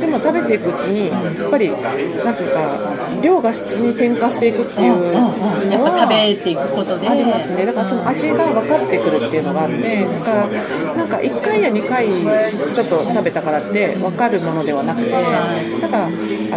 [0.00, 2.78] でも食べていくうちにやっぱりなんていうか
[3.22, 7.08] 量が質に転化していくっていうのは、食べていくことで。
[7.08, 7.66] ありますね。
[7.66, 10.46] だからその味が分かってくるっていうのがあってだから
[10.96, 15.10] なんか1回や2回ちょっと食べたからって分かるものではなくて
[15.80, 16.08] だからあ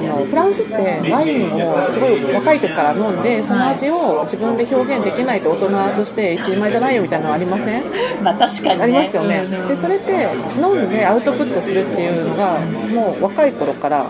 [0.02, 0.74] のフランスって
[1.12, 5.56] ワインをすごい若い時から飲んでその味を自分で表現できないと大
[5.92, 7.84] 人として一人前じゃないよみたいなのありません？
[8.24, 8.84] まあ確かにね。
[8.84, 9.48] ありますよね。
[9.52, 10.28] うんでそれって
[10.76, 14.10] 飲んでアウトプットするっていうのがもう若い頃から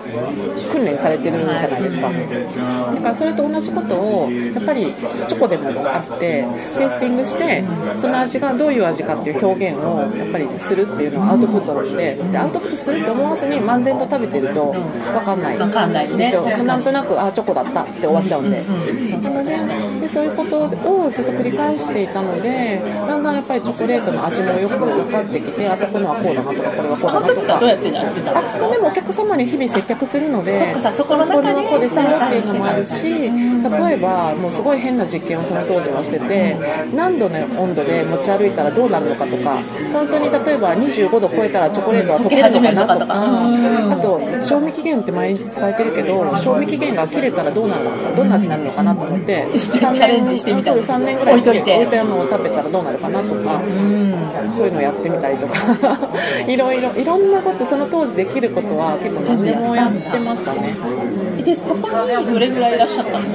[0.71, 2.09] 訓練されてるんじゃないですか。
[2.11, 4.93] だからそれと同じことをやっぱり
[5.27, 6.45] チョコでもあって
[6.77, 7.63] テイスティングして
[7.95, 15.57] その味がどういう味かっていう表現をやっぱりするっていうのはアウトプットなのででアウトプットすると思わずに漫然と食べてると分かんない。
[15.57, 16.33] 分かんないね。
[16.65, 18.65] なんとなくあチョコだったって終わっちゃうんで。
[18.65, 20.69] そうででそういうことを
[21.11, 36.57] ずっと繰り返していたのでだんだんやっぱりチョコレートの味もよく分かってきてあそこのはこうだなとかこれはどうやってやってたんあですそこでもお客様に日々接客するのでそっかさそこの中でこれすよっていうのもあるし例えばもうすごい変な実験をその当時はしてて
[36.93, 43.13] 何度の温度で持ち歩いたらどうなるのかとか本当に例えば25度超えたらチョコレートは溶けるのかなとか
[43.93, 51.77] あと賞味期限って毎日伝えてるけど賞味期限が切れたらどうなるのかどんな味になるのかなと思ってチャレンジしてみたそう3年ぐらい置いといて。
[51.77, 53.61] 置いたのを食べたらどうなるかなとか
[54.53, 55.53] そういうのをやってみたりとか
[56.45, 60.75] いろいろいろんなことその当時できることは結構何でもやってましたね。
[61.43, 63.25] でそこにどれぐらいいらっしゃったの？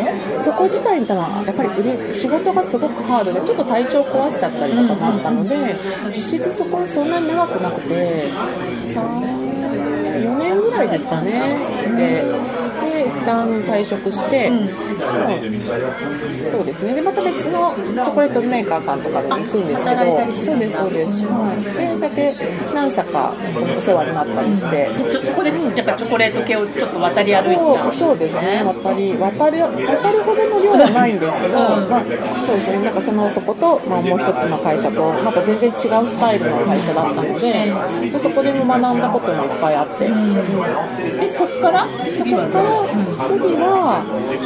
[0.40, 1.70] そこ自体にたらやっぱり
[2.12, 5.74] 仕事がすごくハードでちょっと体調壊しちゃったりとかもあったので
[6.06, 8.28] 実質そこはそんなに長くなくて
[8.92, 11.32] 4年ぐらいですかね。
[11.96, 12.22] で
[13.24, 14.68] 旦退職して、もう
[16.50, 16.94] そうですね。
[16.94, 22.32] でまた別のチョコレートメーカーさんとかでも行くんですけどそうですそうです、はい、でそうやって
[22.74, 23.34] 何社か
[23.76, 24.82] お世話になったりして。
[24.92, 28.62] でちょそこでやっぱチョコレート系をちょっと渡り歩いてたそうそうですね。
[28.64, 32.04] 渡り渡り渡るほどの量はないんですけど、まあ、
[32.46, 32.84] そうですね。
[32.84, 35.76] なんかそのそこと、まあ、もう一つの会社とまた全然違う
[36.08, 37.72] スタイルの会社だったので
[38.10, 40.08] でそこでも学んだこともいっぱいあって、
[41.20, 44.02] でそこからそこから次次は、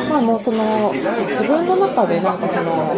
[0.09, 2.95] まあ、もうその自分の中でなんかその、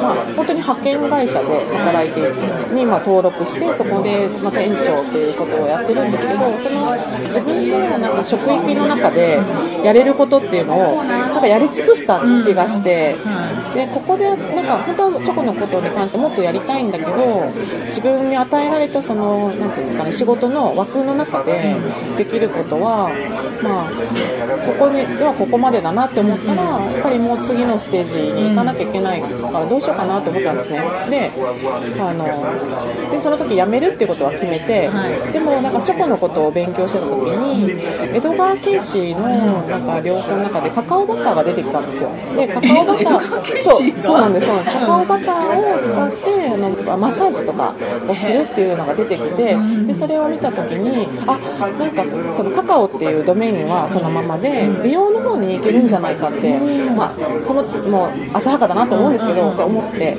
[0.00, 9.40] まあ、本当に派遣会社で働いているにまあ登録してそこでまた園長っていうことをやってるんですけどその自分のなんか職域の中で
[9.84, 13.16] やれることっていうのをなんかやり尽くした気がして。
[13.74, 17.50] でここでなんか本当はチョコのことに関してもっとやりたいんだけど
[17.86, 21.74] 自分に与えられたそのなんていうんですかね仕事の枠の中で
[22.16, 23.10] できることは
[23.62, 29.28] まあここにではここまでだなって思ったらやっぱりもう次のステージに行かなきゃいけないか
[29.60, 30.80] らどうしようかなと思ったんですね。
[31.10, 31.30] で
[32.00, 34.90] あのでその時辞めるってことは決めて、
[35.32, 37.82] でもなんかチョコのことを勉強してた時に
[38.14, 39.22] 江戸川慶史の
[39.68, 42.10] なんか両方の中でカカオバターが出てきたんですよ。
[42.36, 44.78] でカカオバターそうそうなんですそうなんです。
[44.78, 47.74] カカオバターを使ってあのマッサージとか
[48.08, 51.38] をするっていうのが出てきてでそれを見た時にあ
[51.78, 56.58] なんかそのカカオっていうドメインはそのままで美容の方に行けるんじゃないかって、
[56.90, 60.02] まあ、そのもう浅はかだなと思うんですけどって思って。
[60.02, 60.16] で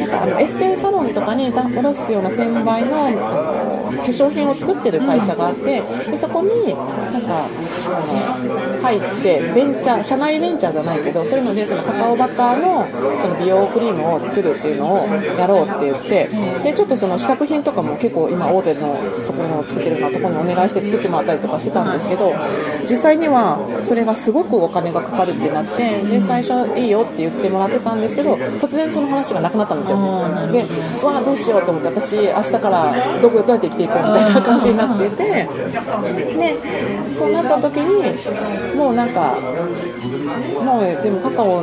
[0.00, 6.74] なんかあのエステサロンとかに卸すような専売のあの化粧品を作ってる会社があってでそこに
[7.12, 16.28] なんかあの入ってベンチャー社内ベンチャーじゃないけどそういうのでそのカカオバターのその美容クリームを作るっていうのをやろうって言って
[16.62, 18.96] でちょっとその試作品とかも結構今大手の
[19.26, 22.32] ところの作ってるようなところにお願いして作ってもらったりとかしてたんですけど
[22.88, 29.96] 実際にはそれがすごくお金がかかるってなってで最初いいよって言ってもらってたんですけど突然その話がなくなったんですよ。
[30.52, 30.64] で
[31.04, 35.46] わあどうしようと思って私明日からどこどうやって生きていこうみたいな感じになっててで
[37.14, 39.36] そうなった時にもうなんか
[40.64, 41.62] もうでもカカオ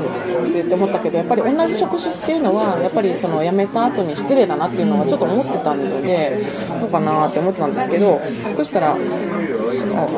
[0.54, 6.44] でって思ったけどやっぱり同じ職種っていうのはやっぱりその辞めた後に失礼だなっていうのはちょっと思ってたので
[6.80, 8.22] どうかなって思ってたんですけど
[8.56, 8.96] そしたら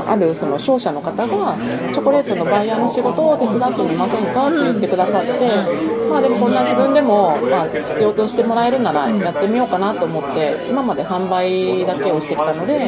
[0.07, 1.57] あるその商社の方が
[1.93, 12.79] チョコレートのバイヤーの仕事を手伝ってみませんかって言ってくださってまあでもこんな自分でもまあ必要としてもらえるならやってみようかなと思って今まで販売だけをしてきたので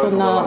[0.00, 0.42] そんな、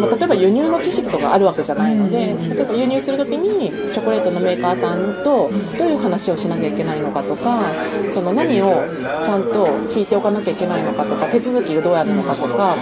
[0.00, 7.62] まあ、例えば輸入の知識とかあるわけじゃないので例えば輸入する時にチョコレートのメーカーさんとどういう話をしなきゃいけないのかとか
[8.12, 8.84] その何を
[9.22, 12.76] ちゃんと聞いておかなきゃいけないのかとか手続きがどうやるのかとか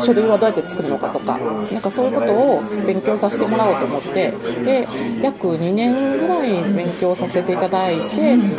[0.00, 4.30] 書類はどうやって作るのかとかなんかそういうことを勉強させてもらおうと思って
[4.64, 4.86] で
[5.22, 8.00] 約2年ぐらい勉強させていただいて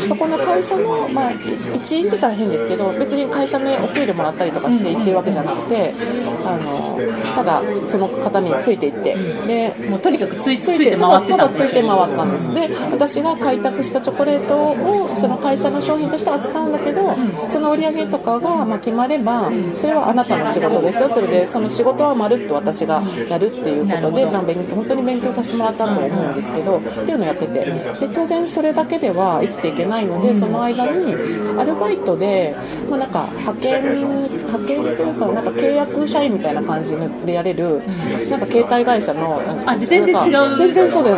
[0.08, 1.31] そこの会社の、まあ、
[1.73, 5.93] 一員って言ったら変ですけど別に会社でお給料もらったりとかして行ってるわけじゃなくて
[6.45, 9.15] あのただその方についていって
[9.47, 12.53] でもうとにかくついつついて回ってたたんですだついて回ったんです。
[12.53, 17.15] で私が開拓したチョコレートをその会社の商品として扱うんだけど
[17.49, 27.65] その売り上げとかがまあ決まればそれはあなたの仕事ですよそれでその仕事はまるっと私がやるっていうことで、まあ、勉強本当に勉強させてもらったと思うんですけどっていうのをやってて。
[27.65, 31.13] で当然それだけでは生きていけないのでその間に
[31.60, 32.56] アルバイトで、
[32.89, 36.95] まあ、なんか派遣派遣というかなんか契約社員みたいな感じ
[37.26, 37.82] でやれる
[38.30, 39.41] なんか携帯会社の
[39.80, 40.58] 全然違う。
[40.58, 41.15] 全然そうです、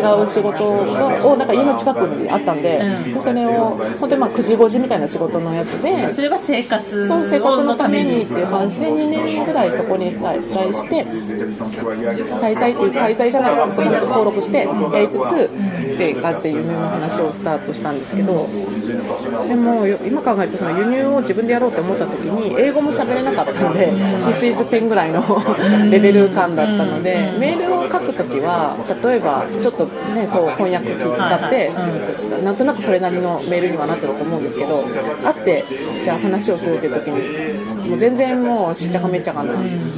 [0.00, 2.80] は違う仕事がをなんか家の近くにあったんで,、
[3.12, 15.50] でそれを本当にまあ9時5時みたいな仕事のやつでそれは生活そう生活のためにっていう感じで2年ぐらいそこに滞在して滞在っていう滞在じゃないですそこに登録してやりつつ
[15.94, 18.48] っていう感じで輸入の話をスタートしたんですけど
[19.48, 25.22] でも今考えるとその輸入を自分でやろうって思った時に英語も喋れなかったんで This is pen ぐらいの
[25.90, 29.84] レベル感だったのでメールを書く時は例えばちょっと
[30.14, 31.70] ねこう翻訳機使って
[32.44, 34.84] なんとなくそれなりのメールにはなってると思うんですけど
[35.24, 35.64] 会って
[36.02, 39.54] じゃあ話をするっていう時にもう全然もうしっちゃかめっちゃかな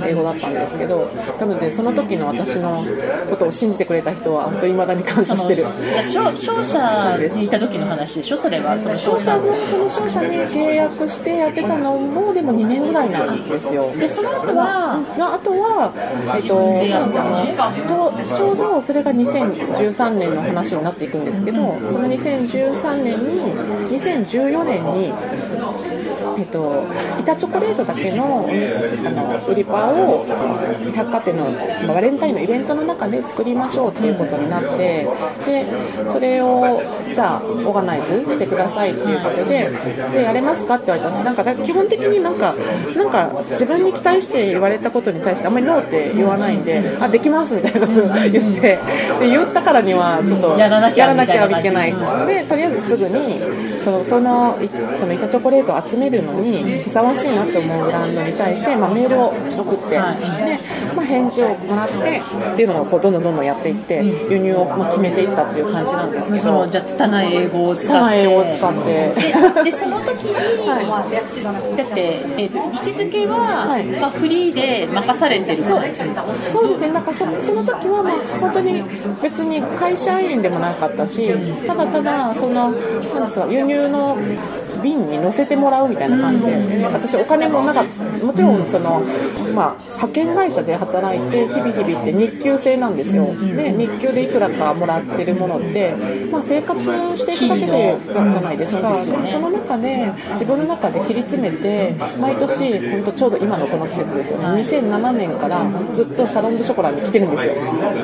[0.07, 1.07] 英語だったんですけど
[1.39, 2.85] なのでその時の私の
[3.31, 5.67] ことを信じてくれた人は本当に未だに感謝してる。
[6.11, 8.37] じゃあ商商社にいた時の話でしょ？
[8.37, 9.37] それはその商社。
[9.37, 13.93] のその商社に契約してやってたのもでも2年ぐらいなんですよ。
[13.97, 15.05] でその後は？
[15.19, 15.93] のあとは、
[16.35, 17.55] えっと、そうですね
[17.89, 23.53] とちょうどそれが2013年の話になっていくんですけどその2013年に
[23.99, 25.13] 2014年に
[26.37, 26.85] えっと、
[27.21, 30.27] 板チョコレートだけのあの売り場を
[30.95, 31.51] 百貨店の
[31.87, 35.07] まあバレンタインのイベントの中で作りましょうっていうことになって
[35.47, 35.67] で
[36.07, 39.71] それをじゃあオーガナイズしてくださいっていうことで
[40.13, 42.55] でやれますかって言われた私なんかだ基本的になんか
[42.97, 48.79] なんか自分に期待して言われたことに対してあんまりノーって言わないんであできますみたいなことを言ってで
[49.29, 51.93] 言ったからにはちょっとやらなきゃやらなきゃみたいいけない。
[52.27, 53.41] でとりあえずすぐに
[53.81, 54.69] そのそのい
[54.99, 60.19] その板チョコレートを集めるのにふさわしいなと思うブランドに対して、まあ、メールを送って、はい。
[60.19, 68.17] でまあ、返事をもらってっていうのをこうどんどんどんどんやっていって輸入をまあ決めていったっていう感じなんですけそどのじゃあ拙い英語を使って。
[68.17, 69.15] 英語を使って。
[69.65, 72.01] ででその時に、だって、
[72.37, 73.85] えー、と位置づけは、はい。
[73.85, 75.99] まあ、フリーで任されてる感じ
[76.51, 76.93] そうですね。
[76.93, 78.83] なんかそその時はまあ本当に
[79.23, 84.17] 別に会社員でもなかったしただただそのなんですか輸入の
[84.85, 89.03] 瓶に乗せてもらうみたいな感じで、私お金もなかったもちろんその、
[89.55, 93.35] まあ、派遣会社で働いて日々日々って日給制なんですよ。
[93.57, 95.95] で日給でいくらかもらってるものって、
[96.31, 96.81] まあ、生活
[97.17, 98.97] していくだけでじゃないですか。
[98.97, 104.63] その中で自分の中で切り詰めて毎年本当ちょうど今のこの季節ですよね。
[104.63, 107.55] 2007年からずっとサロン・ド・ショコラに来てるんですよ。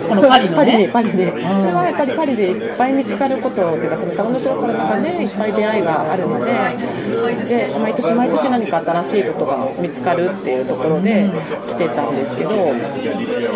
[0.08, 11.30] このパリの、ね、パリでパリで、それはやっぱりパリでいっぱい見つかることっていうかそのサロン・ド・ショコラの中でいっぱい出会いがあるのでで毎年毎年何か新しいことが見つかるっていうところで
[11.68, 12.50] 来てたんですけど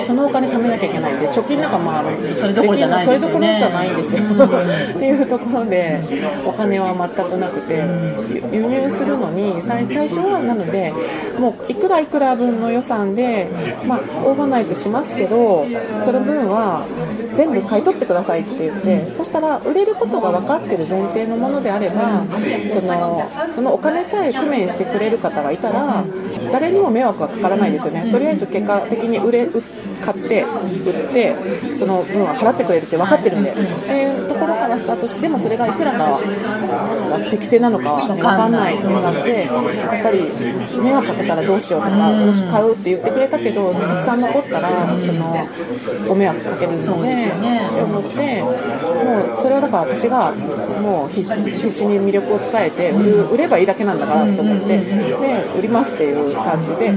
[0.07, 2.05] そのお金貯めなきゃいけないんで貯金なんかまあ
[2.37, 4.21] それどころじゃないですよ、ね、それどころじゃないんですよ。
[4.97, 6.01] っていうところで
[6.47, 7.75] お金は全くなくて
[8.53, 10.93] 輸入するのに最初はなので
[11.39, 13.49] もういくらいくら分の予算で、
[13.87, 15.65] まあ、オーガナイズしますけど
[16.05, 16.87] その分は
[17.35, 22.25] 全部買い取ってくださいって言ってそしたら売れることが分かってる前提のものであれば
[22.81, 23.04] その
[23.55, 26.05] そのお金さえ工面してくれる方がいたら
[26.53, 28.11] 誰にも迷惑はかからないですよね。
[28.11, 29.63] とりあえず結果的に売れ売っ
[30.05, 33.51] 買って売ってその分は払ってくれるって分かってるんで。
[33.51, 40.23] っていうところからスタートしてでもそれがいくらかが適正なのかは分かんないっていう感じでやっぱり
[40.83, 45.49] 迷惑かけたらどうしようとかもし買うって言ってくれたけどたくさん残ったらその
[46.09, 47.31] ご迷惑かけるのでっ
[47.75, 56.93] て思ってもうそれはだから私がもう必死必死に魅力を伝えて売ればいいだけなんだからと思ってで売りますっていう感じで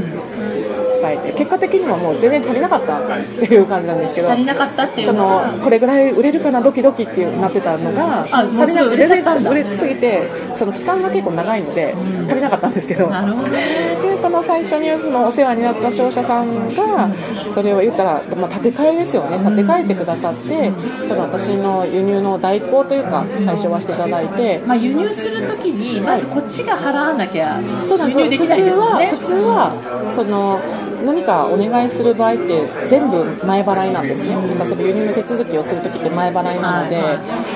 [1.01, 11.93] 伝えて結果的にはもう全然足りなかったっていう感じなんですけど足りなかったっていうそのこれぐらい売れるかなドキドキってなってたのが足りなく全然売れすぎてその期間が結構長いので
[12.27, 17.09] 足りなかったんですけどなるほど、ね、でその最初にそのお世話になった商社さんが
[17.53, 19.37] それを言ったら、まあ、建て替えですよね。
[19.39, 20.71] 建て替えてくださって
[21.05, 29.07] その私の輸入の代行というか最初はしていただいて、まあ、輸入するときにまずこっちが払わなきゃ輸入できないですよね。
[29.07, 30.59] 普通はその
[31.05, 37.01] 何かお願いする場合って全部前払いなんですね、なんかその輸入の手続きをするときって前払いなので、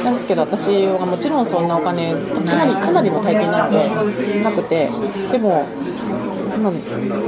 [0.03, 3.89] なんですけど私はもちろんそんなお金かなりかなりの大金なので
[4.43, 4.89] なくて
[5.31, 5.65] でも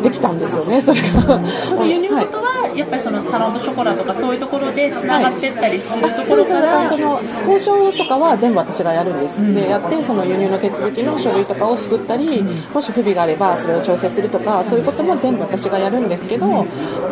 [0.03, 1.39] できたんですよね、それが。
[1.65, 16.65] その輸入元は、やっぱりそのサロンドショコラとかそういうところでつながってったりするところから、はい、その交渉とかは全部私がやるんです、うん、でやってその輸入の手続きの書類とかを作ったり、うん、もし不備があればそれを調整するとかそういうことも全部私がやるんですけど、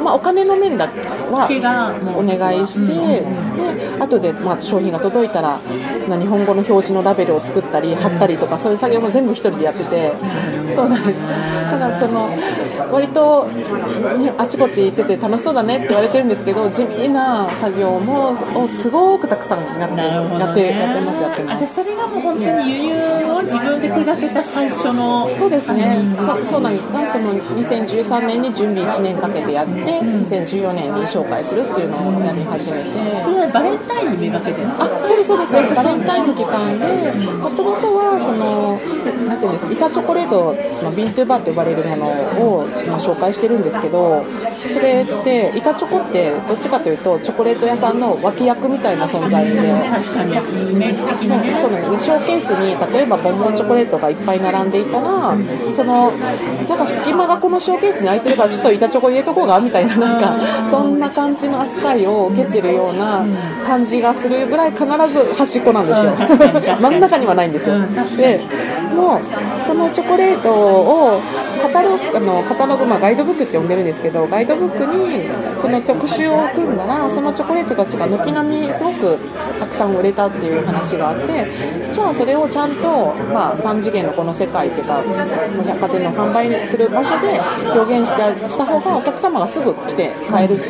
[0.04, 1.47] まあ、お金の面だは
[2.15, 10.12] お願いして、で後でまあ商品が届いたら日本語の表示のラベルを作ったり貼ったりとかそういう作業も全部1人でやってて。
[10.71, 11.19] そうなんです。
[11.19, 12.30] ただその
[12.91, 13.47] 割と
[14.38, 18.35] あちこち行ってて楽しそうだねって言われてるんですけど地味な作業も
[18.67, 20.03] すごくたくさんやって,、ね、
[20.39, 21.59] やってやってますやってます。
[21.59, 25.97] じゃそれがもう本当に輸入を自分で手がけた最初のそうですね。
[26.15, 32.89] そそうなんですがその2013年に準備1年かけてやって、2014年に紹介するっていうのをやり始めて。
[33.23, 35.53] それはバレンタインにめがけてあそうですそうです。
[35.53, 36.85] バレンタインの期間で
[37.37, 38.79] もともとはその
[39.27, 39.87] なんていうんですか？
[39.87, 42.05] 板チョコレートそのビントゥーバーと呼ばれるもの
[42.61, 44.23] を、まあ、紹介してるんですけど
[44.55, 49.51] それって板チョコってどっちかというとチョコレート屋さんの脇役みたいな存在で。
[49.89, 50.34] 確かに。
[50.34, 51.54] イメージ的にね。
[51.54, 52.06] そうなんです。
[52.06, 55.36] ショーケースに例えばボンボンチョコレートがいっぱい並んでいたら
[55.71, 63.25] そのなんか隙間がこのショーケースに空いてるからちょっと板チョコ入れとこうがみたいななんかそんな感じの扱いを受けてるような
[63.65, 66.77] 感じがするぐらい必ず端っこなんですよ。
[66.77, 67.80] 真ん中にはないんですよ。
[68.17, 68.39] で
[68.95, 69.19] もう
[69.65, 71.21] そのチョコレートを
[71.62, 75.30] カタログあのカタログ、まあ、ガイドブックって呼んでるんですけどガイドブックに
[75.61, 79.17] その特集を組んだらそのチョコレートたちが軒並みすごく
[79.59, 81.47] たくさん売れたっていう話があって
[81.91, 87.39] じゃあそれをちゃんと、まあ、3次元のこの世界っていうか百貨店の販売する場所で
[87.77, 90.69] 表現してした方がお客様がすぐ来て買えるし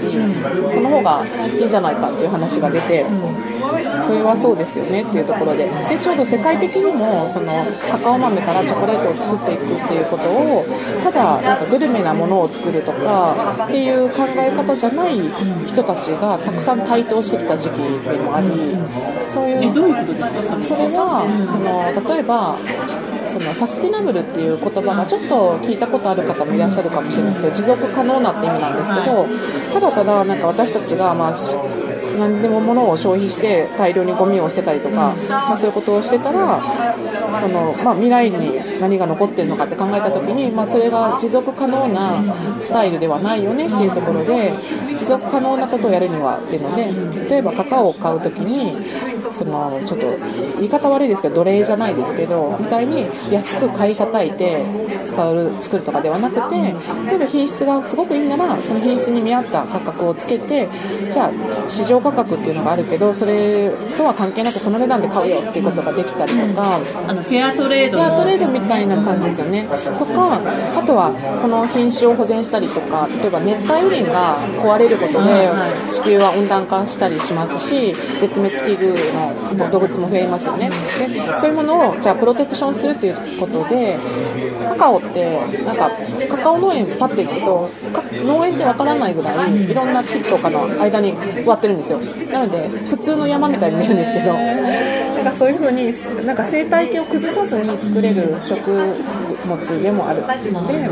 [0.71, 3.06] その方がいいんじゃないかっていう話が出て。
[4.04, 10.65] それはそうですよねっていうところででちょうど世界的にもそのカカオ豆からチョコレートを作っていくっていうことを
[11.04, 15.18] ただなんかグルメなものを作るとかっていう考え方じゃない
[15.66, 18.48] 人たちがたくさん台頭してきた時期でもあり
[19.28, 20.62] そういうどういうことですか？
[20.62, 20.88] それ。
[20.92, 21.24] は
[21.96, 22.58] その例えば
[23.28, 29.26] そのサスティナブルっていう言葉がちょっと聞いたことある方もいらっしゃるかもしれないですけど持続可能なって意味なんですけど
[29.74, 31.36] ただただなんか私たちがまあ
[32.22, 36.61] 何でも物を消費して大量にゴミを捨てたりとか、まあ、そういうことをしてたら
[37.41, 42.24] その、まあ、未来に何が残ってるのかって考えた時に、まあ、それが持続可能な
[42.59, 44.53] スタイルではないよねっていうところで
[44.88, 48.78] 持続可能なことをやるにはっていうので例えばカカオを買う時に
[49.34, 50.18] そのちょっと
[50.58, 54.64] 言い方悪いですけど奴隷じゃないですけどみたいに安く買い叩いて
[55.06, 56.56] 使う作るとかではなくて
[57.10, 60.68] 例えば品質がすごくいいならその品質に見合った価格をつけて
[61.10, 61.32] じゃあ
[61.70, 66.80] 市場価格っていうのがあるけどそれとは関係なくこの値段で買うよっていうことができたりとか。
[67.08, 69.64] あのフェアトレードフェアトレードみたいな感じですよね。
[69.64, 70.42] とか、
[70.78, 71.12] あとは
[71.42, 75.50] この品種を保全したりとか、例えば熱帯雨林が壊れることで
[75.90, 79.20] 地球は温暖化したりしますし、絶滅危惧の
[79.55, 80.69] の動物も増えますよね。
[80.69, 80.76] で、
[81.39, 83.97] そういうものをじゃあプロテクションするっていうことで、
[84.69, 85.91] カカオってなんか
[86.30, 87.69] カカオ農園パッて行くと
[88.26, 91.13] 農園ってわからないぐらいいろんな木とかの間に
[91.45, 91.99] 割ってるんですよ。
[92.32, 94.34] なので普通の山みたいに見えるんですけど。
[95.22, 95.93] なんかそういうふうに
[96.26, 100.89] なんか生態系を崩さずに作れる食物でもあるので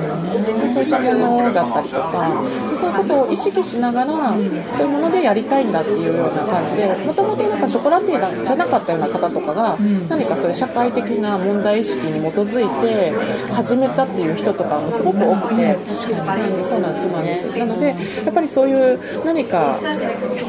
[0.71, 2.43] そういったものだったりとか
[2.79, 9.77] そういうことを意識しながらそういうものでやりたいんだっていうような感じでもともとショコラティじゃなかったような方とかが
[10.09, 13.11] 何かそういう社会的な問題意識に基づいて
[13.53, 17.57] 始めたっていう人とかもすごく多くて確かにそうなんですそうなんです。
[17.57, 19.73] なのでやっぱりそういう何か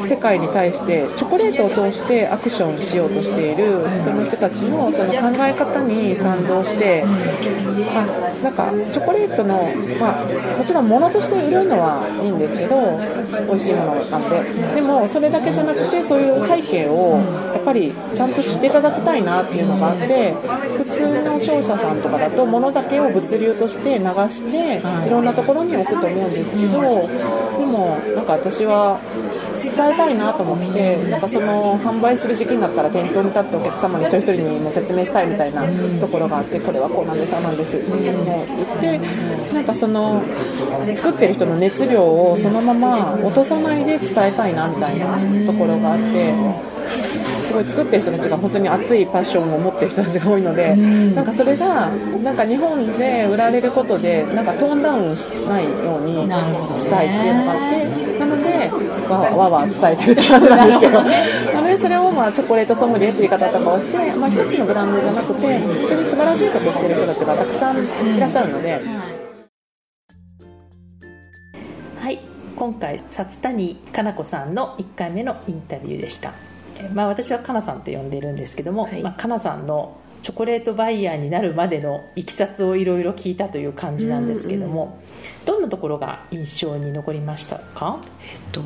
[0.09, 7.05] 世界に対してチョコレートを通してアクションしようとしているその人たちのその考え方に賛同して
[7.95, 8.07] あ
[8.43, 9.55] なんかチョコレートの、
[10.01, 12.99] まあ、もちろん物として売るのはいいんですけど
[13.47, 17.19] 美味しいものなんででもそれだけじゃなくてそういう背景を
[17.55, 20.33] やっぱりちゃんと知っていただきたいなっていうのがあって
[20.79, 28.99] 普通の商社さんとかだと物だけを物流として流していろんなところに置くと思うんですけどでもなんか私は
[29.63, 35.63] 伝えたいなと思ってなんかその販売する時期になったら店頭に立ってお客様に一人一人にも説明したいみたいな
[36.01, 40.23] ところがあってこれはこうなんですああなんですっていうのを言ってなんかその
[40.95, 45.07] 作ってる人の熱量をそのまま落とさないで伝えたいなみたいな
[45.47, 46.33] ところがあって
[47.51, 56.15] すごい作ってる人たちが本当に熱いパッションを持ってる人たちが多いので、なんかそれがなんか日本で売られることでなんかトーンダウンしないように
[56.79, 58.71] したいっていうのがあってなので
[59.11, 61.03] わわわ伝えてるって感じなんですけど。
[61.03, 67.79] なのでそれをまあチョコレートソムリエっていう言い方とかをして、まあ、一つのブランドじゃなくて本当に素晴らしいことをしてる人たちがたくさん
[68.17, 68.81] いらっしゃるので。
[71.99, 72.21] はい。
[72.57, 76.50] 今回札谷かな子さんの1回目のインタビューでした、え
[76.93, 79.03] まあ、私はかなさんと呼んでるんですけども、はい。
[79.03, 84.99] まあ、かなさんのチョコレートバイヤーになるまでのいきさつをいろいろ聞いたという感じなんですけども、
[85.47, 88.01] どんなところが印象に残りましたか？
[88.33, 88.61] えっと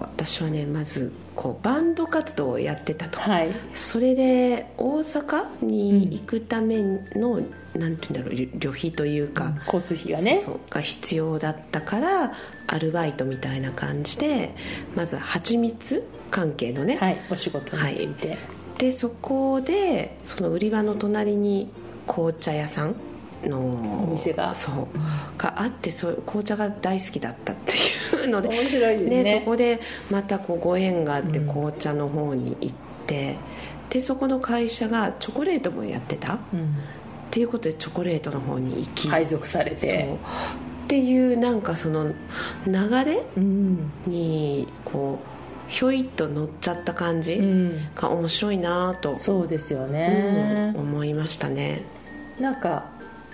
[0.00, 3.50] 私はねまずこうバンド活動をやってたと、はい。
[3.74, 7.40] それで大阪に行くための、
[7.74, 10.42] なんていうんだろう旅旅費というか、交通費がね。
[10.68, 12.32] が必要だったから
[12.66, 14.54] アルバイトみたいな感じで
[14.94, 18.36] まず蜂蜜関係のね、はいお仕事について、
[18.78, 21.70] でそこでその売り場の隣に
[22.06, 22.94] 紅茶屋さん
[23.44, 24.54] のお店が。
[24.54, 24.86] そう。
[25.38, 27.72] があってそう紅茶が大好きだったって
[28.16, 29.22] いうので面白いね。
[29.22, 31.48] でそこでまたこうご縁があってうん。
[31.48, 32.74] 紅茶の方に行っ
[33.06, 33.36] て、
[33.90, 36.74] でそこの会社がチョコレートもやってたっうん。
[37.30, 40.16] ていうことでチョコレートの方に行き、配属されて。
[40.84, 42.12] っていうなんかその
[42.66, 43.90] 流れうん。
[44.06, 45.26] にこう
[45.72, 47.90] ひょいっと乗っちゃった感じうん。
[47.94, 51.82] が面白いなと、そうですようんね、思いましたね。
[52.38, 52.84] なんか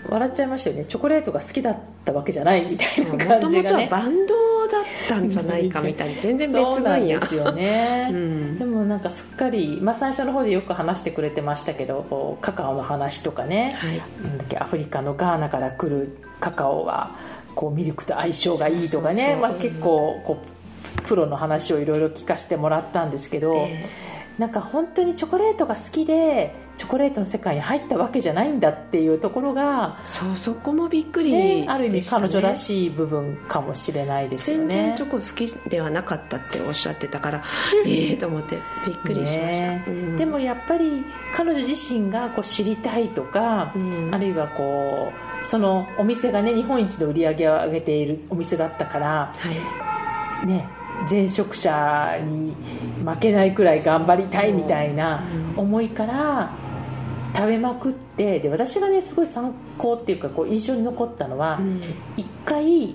[0.08, 0.84] 笑っちゃいましたよね。
[0.84, 3.40] チョコレートが好きだったわけじゃないみたいなも感じがね。
[3.40, 4.34] ともとはバンド
[4.68, 6.22] だったんじゃないかみたいな。
[6.22, 7.18] 全然別分野。
[7.18, 8.58] ですよね、 うん。
[8.58, 14.00] でもなんかすっかり、まあ、最初の方でよく話してくれてましたけどカカオの話とかね、はい。
[14.22, 17.16] なんだっけアフリカのガーナから来るカカオは
[17.56, 19.36] こうミルクと相性がいいとかね。
[19.60, 20.57] 結構こう
[21.06, 23.84] プロの話をいろいろ聞かせてもらったんですけど、え
[24.38, 37.42] なんか本当にチョコレートが好きでチョコレートの世界に入ったわけじゃないんだっていうところが、そうそこもびっくりでねある意味彼女らしい部分かもしれないですよ全ね然チョコ好きではなかったっておっしゃってたから
[37.84, 39.84] ええと思ってびっくりしました、ね。
[39.88, 40.16] うん。
[40.16, 44.14] でもやっぱり彼女自身がこう知りたいとか、うん。
[44.14, 50.46] あるいはこうそのお店がね日本一の売り上げを上げているお店だったからはい。
[50.46, 50.77] ね
[51.08, 52.54] 前職者に
[53.04, 55.24] 負けないくらい頑張りたいみたいな
[55.56, 56.54] 思いから
[57.34, 61.82] 食べまくってで私がねすごい参考っていうかこう印象に残ったのはうん。
[62.16, 62.94] 一回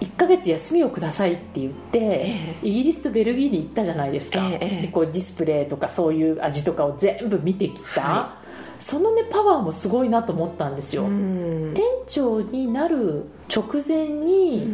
[0.00, 8.36] 1ヶ月休みをくださいって言って、えイギリスとベルギーに行ったじゃないですか、ええでこうディスプレイとかそういう味とかを全部見てきた、は
[8.78, 11.74] そのねパワーもすごいなと思ったんですよ、うん。
[11.74, 14.72] 店長になる直前に、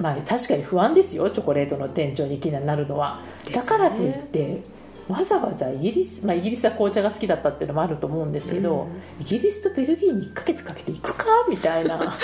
[0.00, 3.52] まあ確かに不安ですよチョコレートの店長にいきなりなるのは、ね。
[3.52, 4.62] だからといって
[5.08, 8.88] わざわざイギリス、まあ、イギリスは紅茶が好きだったっていうのもあると思うんですけど、
[9.20, 12.16] イギリスとベルギーに1ヶ月かけて行くかみたいな。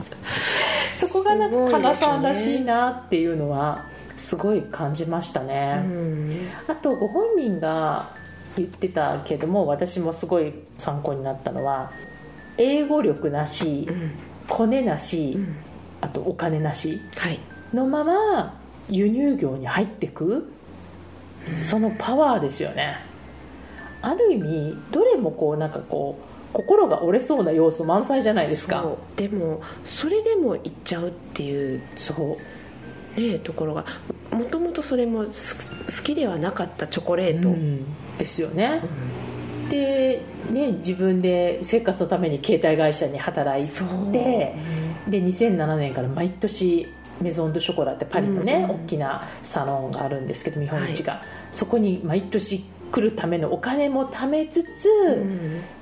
[0.98, 3.84] そこがなんかかなさんらしいなっていうのは
[4.16, 6.48] すごい感じましたね、うん。
[6.68, 8.10] あとご本人が
[8.56, 11.90] 言ってたけども私もすごい参考になったのは
[12.56, 13.88] 英語力なし、
[14.48, 15.56] コネなし、ん
[16.00, 17.38] あとお金なしはい。
[17.72, 18.54] のまま
[18.88, 20.50] 輸入業に入ってく、
[21.62, 22.98] そのパワーですよね。
[24.02, 28.84] ある意味どれもこうなんかこう心が折れそうな要素満載じゃないですか。
[29.16, 32.14] でもそれでも行っちゃうっていうそ
[33.16, 33.20] う。
[33.20, 33.84] ねところが
[34.30, 37.84] もともとそれもす好きではなかったチョコレート、うん。
[38.16, 38.82] ですよね、
[39.68, 44.12] で、ね、自分で生活のために携帯会社に働いそう。
[44.12, 44.54] て
[45.08, 46.86] で2007年から毎年
[47.20, 54.86] メゾン・ド・ショコラってパリのね、うんうん大きなサロンがあるんですけど見本市が、そこに毎年来るためのお金も貯めつつ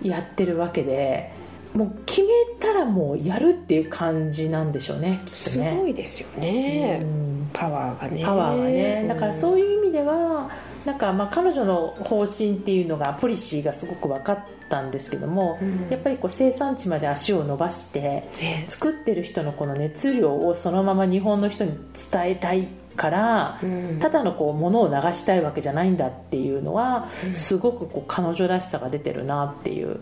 [0.03, 0.09] うん。
[0.09, 1.33] やってるわけで、
[1.75, 2.29] もう決め
[2.61, 7.51] たらもうやるっていう感じなんでしょうねきっとすねごいですよね、うん。
[7.53, 8.23] パワーがね。
[8.23, 9.07] パワーがね。
[9.09, 10.51] だからうそういう意味では
[10.85, 14.39] なんかまあ彼女の方針っていうのがポリシーがすごく分かっ
[14.71, 15.89] たんですけども、うん。
[15.91, 21.73] やっぱりこう生産地まで足を伸ばしてね作ってる人のこの熱量をそのまま日本の人に
[22.11, 23.99] 伝えたいから、うん。
[23.99, 29.99] ただのこう物を流したいわけじゃないんだっていうのは、すごくこう彼女らしさが出てるなっていう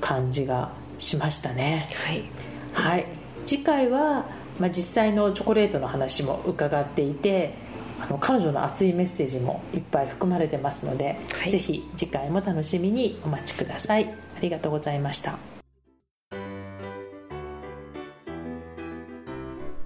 [0.00, 1.88] 感じがしましたね。
[1.94, 2.24] はい。
[2.72, 3.06] はい、
[3.44, 4.26] 次回は、
[4.58, 7.54] まあ、実際のチョコレートの話も伺っていて
[8.00, 11.50] あの彼女の熱いメッセージもいっぱい含まれてますので、はい。
[11.50, 14.12] ぜひ次回も楽しみにお待ちください。
[14.36, 15.38] ありがとうございました。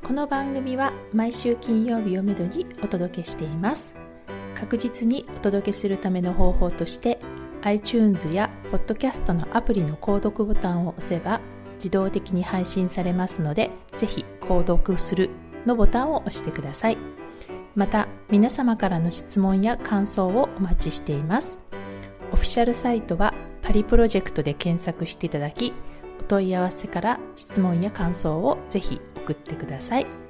[0.02, 3.94] この番組は毎週金曜日をめどにお届けしています。
[4.56, 7.20] 確実にお届けするための方法として
[7.62, 11.40] iTunes や Podcast のアプリの購読ボタンを押せば
[11.76, 15.30] 自動的に配信されますのでぜひ購読する
[15.66, 16.98] のボタンを押してください。
[17.74, 21.58] また皆様からの質問や感想をお待ちしています。
[22.32, 25.72] オフィシャルサイトはパリプロジェクトで検索していただき
[26.20, 30.30] お問い合わせから質問や感想をぜひ送ってください。